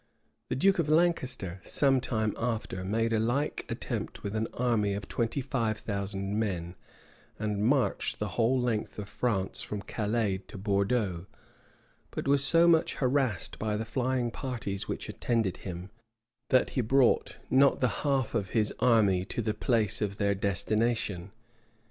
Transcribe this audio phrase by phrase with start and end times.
[0.49, 5.07] []The duke of Lancaster, some time after, made a like attempt with an army of
[5.07, 6.73] twenty five thousand men;
[7.37, 11.27] and marched the whole length of France from Calais to Bordeaux:
[12.09, 15.91] but was so much harassed by the flying parties which attended him,
[16.49, 21.31] that he brought not the half of his army to the place of their destination.